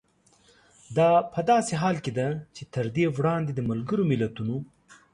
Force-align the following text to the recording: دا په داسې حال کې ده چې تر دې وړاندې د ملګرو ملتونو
دا 0.97 1.09
په 1.33 1.39
داسې 1.51 1.73
حال 1.81 1.97
کې 2.05 2.11
ده 2.19 2.27
چې 2.55 2.63
تر 2.73 2.85
دې 2.95 3.05
وړاندې 3.17 3.51
د 3.55 3.59
ملګرو 3.69 4.03
ملتونو 4.11 4.55